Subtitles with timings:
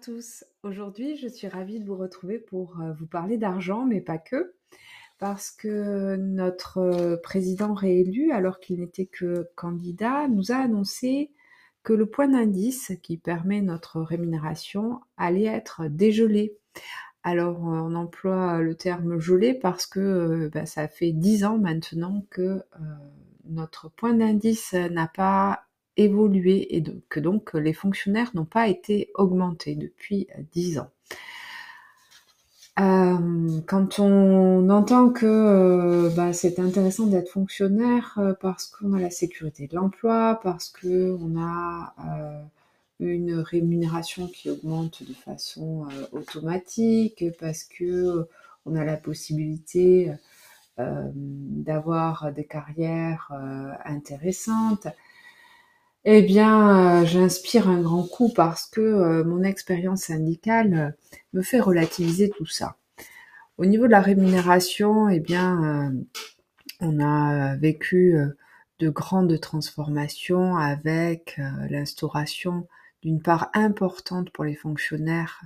[0.00, 0.44] tous.
[0.62, 4.54] Aujourd'hui, je suis ravie de vous retrouver pour euh, vous parler d'argent, mais pas que,
[5.18, 11.32] parce que notre euh, président réélu, alors qu'il n'était que candidat, nous a annoncé
[11.82, 16.56] que le point d'indice qui permet notre rémunération allait être dégelé.
[17.22, 22.24] Alors, on emploie le terme gelé parce que euh, bah, ça fait dix ans maintenant
[22.30, 22.62] que
[23.44, 25.67] notre point d'indice n'a pas
[25.98, 30.90] évolué et que donc les fonctionnaires n'ont pas été augmentés depuis dix ans.
[32.80, 39.00] Euh, quand on entend que euh, bah, c'est intéressant d'être fonctionnaire euh, parce qu'on a
[39.00, 41.94] la sécurité de l'emploi, parce que on a
[43.00, 48.28] une rémunération qui augmente de façon automatique, parce que
[48.66, 50.12] on a la possibilité
[50.76, 53.30] d'avoir des carrières
[53.84, 54.88] intéressantes,
[56.10, 60.90] eh bien, euh, j'inspire un grand coup parce que euh, mon expérience syndicale euh,
[61.34, 62.76] me fait relativiser tout ça.
[63.58, 65.92] Au niveau de la rémunération, eh bien,
[66.80, 68.16] on a vécu
[68.78, 71.38] de grandes transformations avec
[71.68, 72.68] l'instauration
[73.02, 75.42] d'une part importante pour les fonctionnaires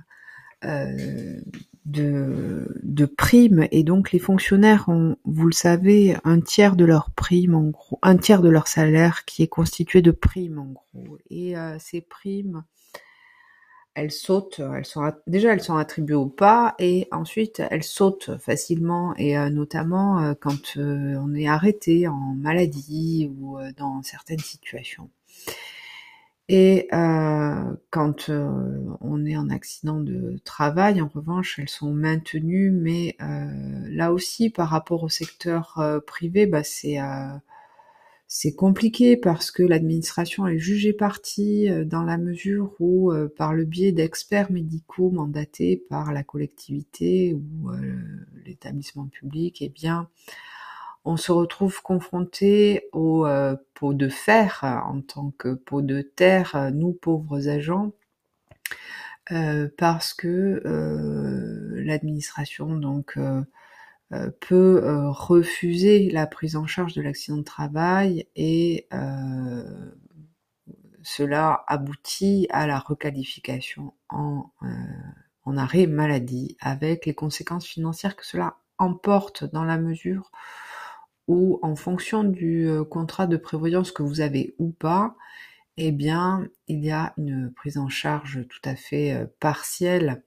[1.85, 7.11] de, de primes et donc les fonctionnaires ont, vous le savez, un tiers de leur
[7.53, 11.17] en gros, un tiers de leur salaire qui est constitué de primes en gros.
[11.29, 12.63] Et euh, ces primes,
[13.95, 19.13] elles sautent, elles sont déjà elles sont attribuées au pas et ensuite elles sautent facilement
[19.17, 25.09] et euh, notamment euh, quand on est arrêté en maladie ou dans certaines situations.
[26.49, 28.49] Et euh, quand euh,
[28.99, 34.49] on est en accident de travail, en revanche, elles sont maintenues, mais euh, là aussi,
[34.49, 36.97] par rapport au secteur privé, bah, c'est
[38.27, 43.91] c'est compliqué parce que l'administration est jugée partie dans la mesure où, par le biais
[43.91, 47.69] d'experts médicaux mandatés par la collectivité ou
[48.43, 50.09] l'établissement public, eh bien,
[51.05, 56.01] on se retrouve confronté au euh, pot de fer euh, en tant que pot de
[56.01, 57.91] terre, euh, nous pauvres agents,
[59.77, 60.61] parce que
[61.85, 63.17] l'administration donc
[64.41, 64.81] peut
[65.11, 68.89] refuser la prise en charge de l'accident de travail et
[71.03, 74.51] cela aboutit à la requalification en,
[75.45, 80.31] en arrêt maladie avec les conséquences financières que cela emporte dans la mesure
[81.27, 85.15] ou en fonction du euh, contrat de prévoyance que vous avez ou pas,
[85.77, 90.23] eh bien, il y a une prise en charge tout à fait euh, partielle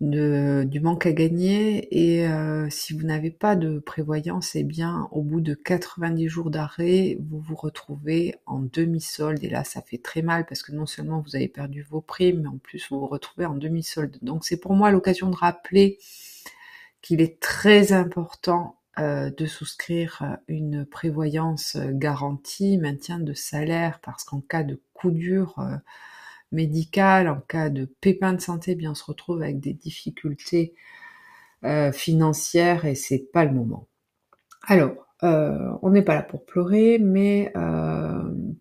[0.00, 5.08] de, du manque à gagner et euh, si vous n'avez pas de prévoyance, eh bien,
[5.10, 9.98] au bout de 90 jours d'arrêt, vous vous retrouvez en demi-solde et là, ça fait
[9.98, 13.00] très mal parce que non seulement vous avez perdu vos primes, mais en plus vous
[13.00, 14.18] vous retrouvez en demi-solde.
[14.20, 15.98] Donc c'est pour moi l'occasion de rappeler
[17.00, 24.00] qu'il est très important euh, de souscrire euh, une prévoyance euh, garantie, maintien de salaire,
[24.00, 25.62] parce qu'en cas de coup dur
[26.50, 30.74] médical, en cas de pépin de santé, bien on se retrouve avec des difficultés
[31.92, 33.88] financières et c'est pas le moment.
[34.62, 37.52] Alors, on n'est pas là pour pleurer, mais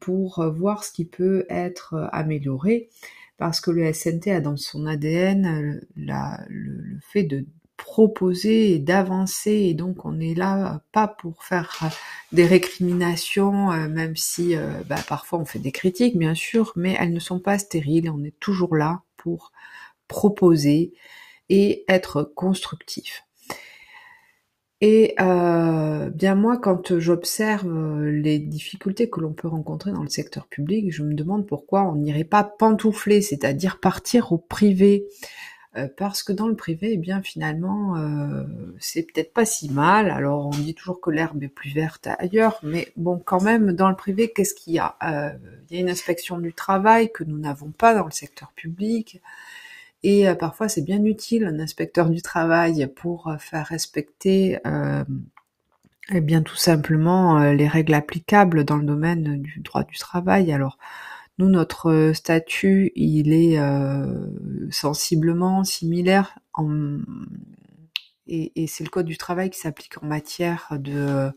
[0.02, 2.90] pour voir ce qui peut être amélioré,
[3.38, 7.46] parce que le SNT a dans son ADN le fait de
[7.86, 9.52] proposer et d'avancer.
[9.52, 11.88] Et donc on est là pas pour faire euh,
[12.32, 16.98] des récriminations euh, même si euh, bah, parfois on fait des critiques bien sûr mais
[17.00, 18.10] elles ne sont pas stériles.
[18.10, 19.52] On est toujours là pour
[20.08, 20.94] proposer
[21.50, 23.24] et être constructif.
[24.82, 30.92] Et bien moi quand j'observe les difficultés que l'on peut rencontrer dans le secteur public
[30.92, 35.08] je me demande pourquoi on n'irait pas pantoufler c'est-à-dire partir au privé
[35.78, 38.44] euh, parce que dans le privé, eh bien finalement, euh,
[38.80, 40.10] c'est peut-être pas si mal.
[40.10, 43.90] Alors on dit toujours que l'herbe est plus verte ailleurs, mais bon, quand même, dans
[43.90, 44.96] le privé, qu'est-ce qu'il y a?
[45.04, 45.32] Euh,
[45.70, 49.22] Il y a une inspection du travail que nous n'avons pas dans le secteur public.
[50.04, 54.60] Et parfois, c'est bien utile un inspecteur du travail pour faire respecter
[56.12, 60.52] eh bien tout simplement les règles applicables dans le domaine du droit du travail.
[60.52, 60.78] Alors
[61.38, 64.28] nous, notre euh, statut, il est euh,
[64.72, 67.00] sensiblement similaire en,
[68.28, 71.32] et, et c'est le code du travail qui s'applique en matière de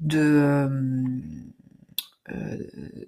[0.00, 0.68] de euh,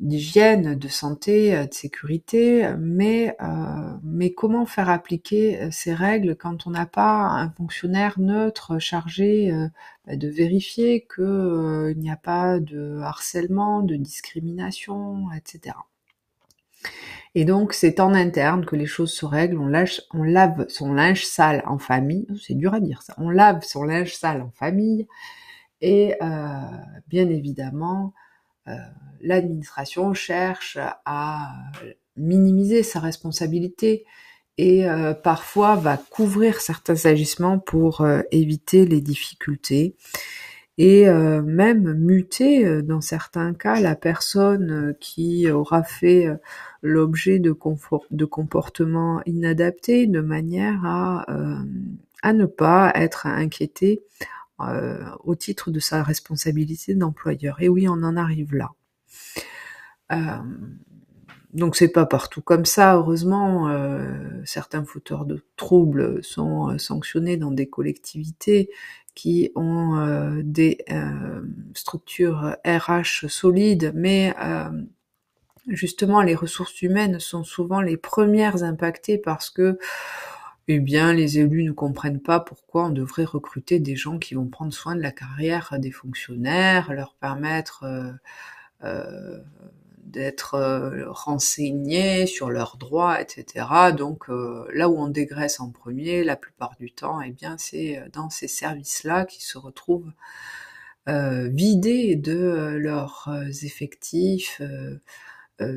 [0.01, 6.67] d'hygiène, de santé, euh, de sécurité, mais, euh, mais comment faire appliquer ces règles quand
[6.67, 9.53] on n'a pas un fonctionnaire neutre chargé
[10.07, 15.77] bah, de vérifier qu'il n'y a pas de harcèlement, de discrimination, etc.
[17.35, 19.59] Et donc, c'est en interne que les choses se règlent.
[19.59, 19.73] On,
[20.19, 22.27] on lave son linge sale en famille.
[22.41, 23.15] C'est dur à dire ça.
[23.19, 25.07] On lave son linge sale en famille.
[25.81, 26.61] Et euh,
[27.09, 28.30] bien évidemment, euh,
[29.21, 31.49] l'administration cherche à
[32.17, 34.05] minimiser sa responsabilité
[34.59, 39.97] et euh, parfois va couvrir certains agissements pour éviter les difficultés.
[40.79, 46.27] Et même muter dans certains cas la personne qui aura fait
[46.81, 47.55] l'objet de,
[48.11, 51.27] de comportements inadaptés de manière à,
[52.23, 54.03] à ne pas être inquiété
[54.69, 57.61] euh, au titre de sa responsabilité d'employeur.
[57.61, 58.71] Et oui, on en arrive là.
[60.13, 60.39] Euh,
[61.53, 63.69] donc c'est pas partout comme ça, heureusement.
[63.69, 68.71] Euh, certains fauteurs de troubles sont sanctionnés dans des collectivités
[69.15, 70.79] qui ont des
[71.75, 74.35] structures RH solides, mais
[75.67, 79.79] justement les ressources humaines sont souvent les premières impactées parce que
[80.73, 84.47] eh bien, les élus ne comprennent pas pourquoi on devrait recruter des gens qui vont
[84.47, 88.13] prendre soin de la carrière des fonctionnaires, leur permettre euh,
[88.85, 89.41] euh,
[90.05, 93.67] d'être euh, renseignés sur leurs droits, etc.
[93.99, 98.31] Donc là où on dégraisse en premier, la plupart du temps, eh bien, c'est dans
[98.31, 100.13] ces services-là qui se retrouvent
[101.09, 103.29] vidés de leurs
[103.65, 104.63] effectifs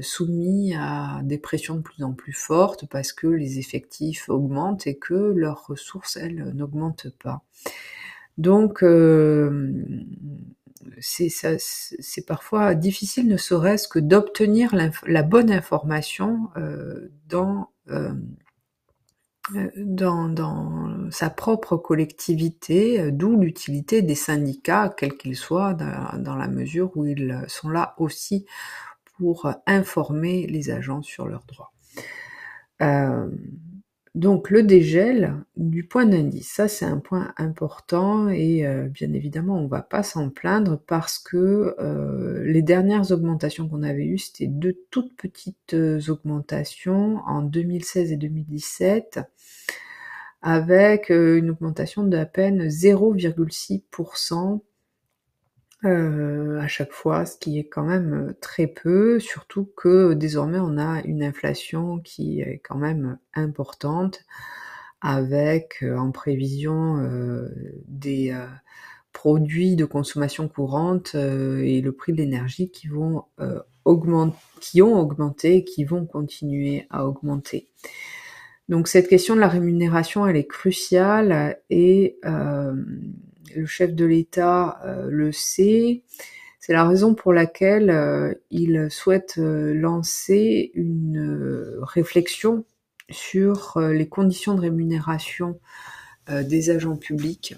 [0.01, 4.95] soumis à des pressions de plus en plus fortes parce que les effectifs augmentent et
[4.95, 7.43] que leurs ressources, elles, n'augmentent pas.
[8.37, 9.71] Donc, euh,
[10.99, 14.75] c'est parfois difficile, ne serait-ce que d'obtenir
[15.05, 17.69] la bonne information euh, dans,
[21.11, 27.45] sa propre collectivité, d'où l'utilité des syndicats, quels qu'ils soient, dans, la mesure où ils
[27.47, 28.45] sont là aussi
[29.17, 31.73] pour informer les agents sur leurs droits.
[32.81, 33.29] Euh,
[34.15, 39.57] donc le dégel du point d'indice, ça c'est un point important et euh, bien évidemment
[39.57, 44.45] on va pas s'en plaindre parce que euh, les dernières augmentations qu'on avait eues c'était
[44.47, 45.75] de toutes petites
[46.09, 49.19] augmentations en 2016 et 2017
[50.43, 54.61] avec une augmentation d'à peine 0,6%
[55.85, 60.59] euh, à chaque fois, ce qui est quand même euh, très peu, surtout que désormais
[60.59, 64.23] on a une inflation qui est quand même importante,
[65.01, 66.97] avec euh, en prévision
[67.87, 68.33] des
[69.11, 73.25] produits de consommation courante et le prix de l'énergie qui vont
[73.85, 77.67] augmenter, qui ont augmenté et qui vont continuer à augmenter.
[78.69, 82.17] Donc cette question de la rémunération, elle est cruciale et
[83.55, 86.03] le chef de l'État euh, le sait.
[86.59, 92.65] C'est la raison pour laquelle euh, il souhaite euh, lancer une réflexion
[93.09, 95.59] sur les conditions de rémunération
[96.29, 97.53] des agents publics.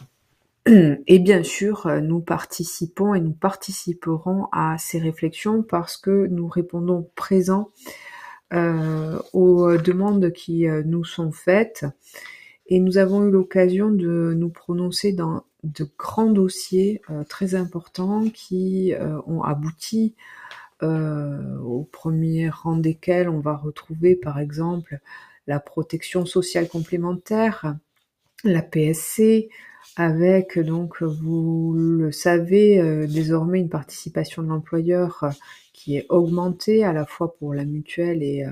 [0.66, 7.10] Et bien sûr, nous participons et nous participerons à ces réflexions parce que nous répondons
[7.16, 7.70] présents
[8.52, 11.86] aux demandes qui nous sont faites.
[12.68, 18.30] Et nous avons eu l'occasion de nous prononcer dans de grands dossiers euh, très importants
[18.30, 20.16] qui euh, ont abouti
[20.84, 25.00] euh, au premier rang desquels on va retrouver par exemple
[25.48, 27.76] la protection sociale complémentaire,
[28.44, 29.50] la PSC,
[29.96, 35.24] avec donc vous le savez désormais une participation de l'employeur
[35.72, 38.46] qui est augmentée à la fois pour la mutuelle et,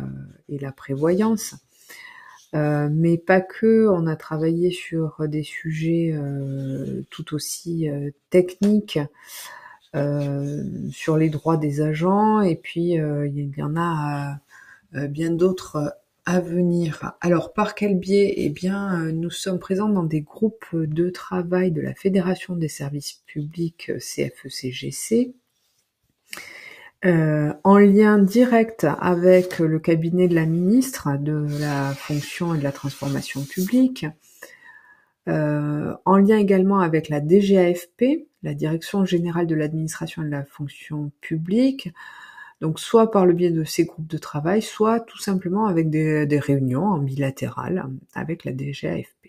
[0.49, 1.55] et la prévoyance.
[2.55, 8.99] Euh, mais pas que, on a travaillé sur des sujets euh, tout aussi euh, techniques,
[10.89, 14.39] sur les droits des agents, et puis il y en a
[14.91, 15.95] bien d'autres
[16.25, 17.13] à venir.
[17.21, 18.33] Alors par quel biais?
[18.37, 23.21] Eh bien, nous sommes présents dans des groupes de travail de la Fédération des services
[23.27, 25.35] publics CFECGC,
[27.05, 32.63] euh, en lien direct avec le cabinet de la ministre de la fonction et de
[32.63, 34.05] la transformation publique,
[35.27, 40.45] euh, en lien également avec la DGAFP, la Direction générale de l'administration et de la
[40.45, 41.93] fonction publique,
[42.61, 46.39] donc soit par le biais de ces groupes de travail, soit tout simplement avec des,
[46.39, 47.05] réunions en
[48.13, 49.22] avec la DGAFP.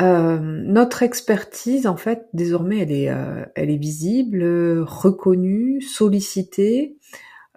[0.00, 4.42] Euh, notre expertise, en fait, désormais, elle est, euh, elle est visible,
[4.86, 6.96] reconnue, sollicitée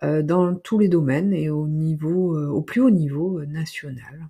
[0.04, 4.30] euh, dans tous les domaines et au niveau, au plus haut niveau national.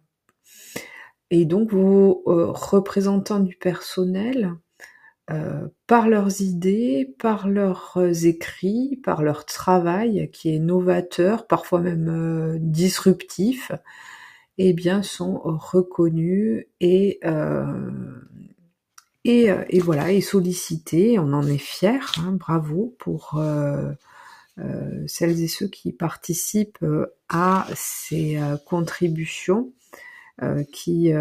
[1.31, 4.53] Et donc, vos représentants du personnel
[5.87, 13.71] par leurs idées, par leurs écrits, par leur travail qui est novateur, parfois même disruptif,
[14.57, 17.19] eh bien sont reconnus et
[19.27, 21.17] et, et, voilà, et sollicités.
[21.17, 21.99] On en est fiers.
[22.19, 23.39] Hein, bravo pour
[24.57, 29.73] euh, celles et ceux qui participent euh, à ces euh, contributions
[30.73, 31.13] qui,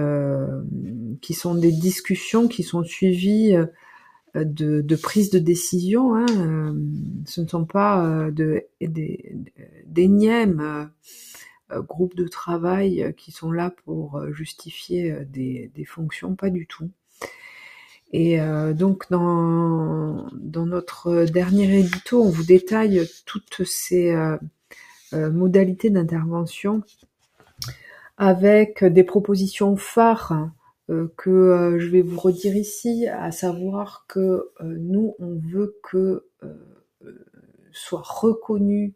[1.22, 3.54] qui sont des discussions qui sont suivies
[4.34, 6.16] de, de prise de décision.
[6.16, 6.74] Hein.
[7.24, 8.64] Ce ne sont pas de,
[9.86, 10.90] d'énièmes
[11.70, 16.90] groupes de travail qui sont là pour justifier des, fonctions, pas du tout.
[18.14, 24.36] Et euh, donc dans, dans notre dernier édito, on vous détaille toutes ces euh,
[25.14, 26.84] euh, modalités d'intervention
[28.16, 30.48] avec des propositions phares
[31.16, 36.24] que je vais vous redire ici, à savoir que nous, on veut que
[37.72, 38.94] soit reconnu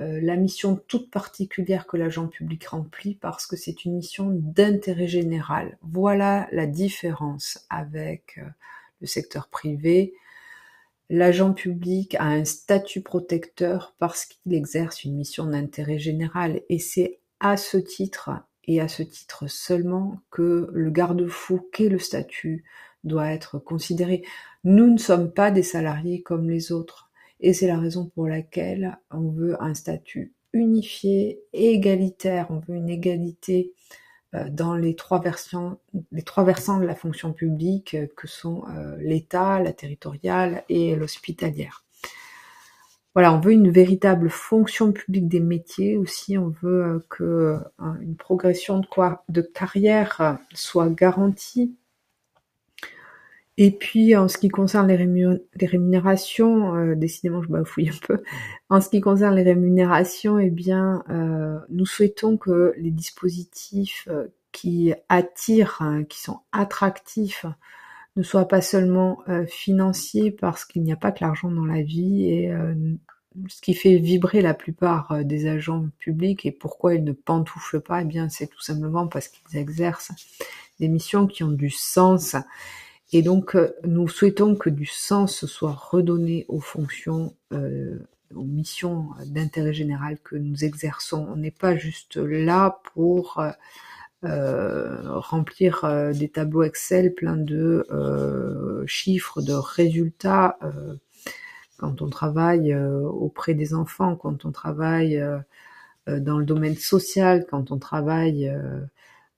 [0.00, 5.06] euh, la mission toute particulière que l'agent public remplit parce que c'est une mission d'intérêt
[5.06, 5.78] général.
[5.82, 8.48] Voilà la différence avec euh,
[9.00, 10.14] le secteur privé.
[11.10, 17.18] L'agent public a un statut protecteur parce qu'il exerce une mission d'intérêt général et c'est
[17.40, 18.30] à ce titre
[18.64, 22.64] et à ce titre seulement que le garde-fou qu'est le statut
[23.04, 24.24] doit être considéré.
[24.64, 27.10] Nous ne sommes pas des salariés comme les autres.
[27.42, 32.46] Et c'est la raison pour laquelle on veut un statut unifié et égalitaire.
[32.50, 33.72] On veut une égalité
[34.34, 35.78] euh, dans les trois versions,
[36.12, 40.94] les trois versants de la fonction publique euh, que sont euh, l'État, la territoriale et
[40.94, 41.84] l'hospitalière.
[43.14, 46.38] Voilà, on veut une véritable fonction publique des métiers aussi.
[46.38, 47.58] On veut que
[48.00, 51.76] une progression de, quoi, de carrière soit garantie
[53.64, 54.96] et puis en ce qui concerne les,
[55.66, 58.20] rémunérations, euh, décidément je bafouille un peu.
[58.70, 64.26] En ce qui concerne les rémunérations, eh bien, euh, nous souhaitons que les dispositifs euh,
[64.50, 67.46] qui attirent, hein, qui sont attractifs,
[68.16, 72.26] ne soient pas seulement financiers parce qu'il n'y a pas que l'argent dans la vie
[72.26, 72.52] et
[73.48, 78.02] ce qui fait vibrer la plupart des agents publics et pourquoi ils ne pantouflent pas,
[78.02, 80.12] eh bien c'est tout simplement parce qu'ils exercent
[80.78, 82.36] des missions qui ont du sens
[83.12, 87.98] et donc, euh, nous souhaitons que du sens soit redonné aux fonctions, euh,
[88.34, 91.26] aux missions d'intérêt général que nous exerçons.
[91.30, 93.44] On n'est pas juste là pour
[94.24, 97.86] euh, remplir des tableaux Excel pleins de
[98.86, 100.58] chiffres, de résultats.
[101.76, 105.22] quand on travaille auprès des enfants, quand on travaille
[106.06, 108.50] dans le domaine social, quand on travaille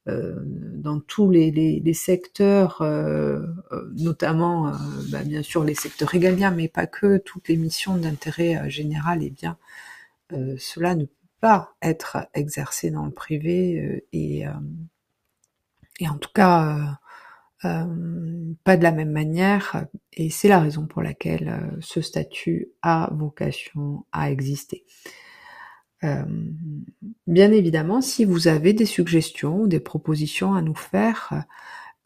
[0.06, 3.40] dans tous les, les, les secteurs, euh,
[3.72, 4.70] euh, notamment
[5.10, 9.26] bah, bien sûr les secteurs régaliens, mais pas que, toutes les missions d'intérêt général, et
[9.26, 9.56] eh bien
[10.58, 14.44] cela ne peut pas être exercé dans le privé et,
[16.00, 16.98] et en tout cas
[17.62, 24.04] pas de la même manière, et c'est la raison pour laquelle ce statut a vocation
[24.12, 24.84] à exister.
[26.04, 26.24] Euh,
[27.26, 31.44] bien évidemment, si vous avez des suggestions des propositions à nous faire,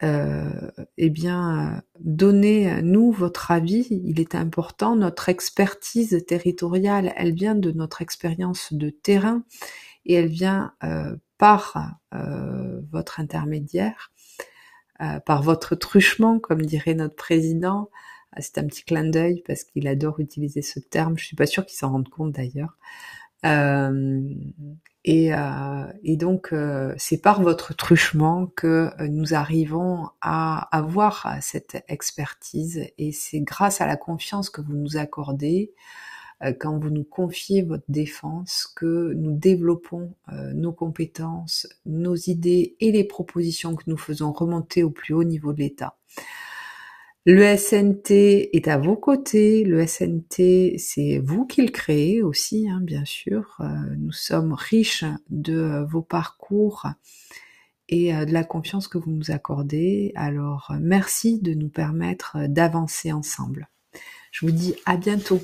[0.03, 3.87] euh, eh bien, donnez-nous votre avis.
[4.05, 4.95] Il est important.
[4.95, 9.43] Notre expertise territoriale, elle vient de notre expérience de terrain
[10.05, 11.99] et elle vient euh, par
[12.91, 14.11] votre intermédiaire,
[15.25, 17.89] par votre truchement, comme dirait notre président.
[18.33, 21.17] Ah, c'est un petit clin d'œil parce qu'il adore utiliser ce terme.
[21.17, 22.77] Je suis pas sûre qu'il s'en rende compte d'ailleurs.
[23.45, 24.33] Euh,
[25.05, 31.83] et, euh, et, donc, euh, c'est par votre truchement que nous arrivons à avoir cette
[31.87, 35.73] expertise et c'est grâce à la confiance que vous nous accordez
[36.61, 43.03] quand vous nous confiez votre défense que nous développons nos compétences, nos idées et les
[43.03, 45.97] propositions que nous faisons remonter au plus haut niveau de l'État.
[47.31, 49.63] Le SNT est à vos côtés.
[49.63, 53.55] Le SNT, c'est vous qui le créez aussi, hein, bien sûr.
[53.59, 53.65] Euh,
[53.99, 56.87] nous sommes riches de vos parcours
[57.87, 60.11] et euh, de la confiance que vous nous accordez.
[60.15, 63.69] Alors, merci de nous permettre d'avancer ensemble.
[64.31, 65.39] Je vous dis à bientôt.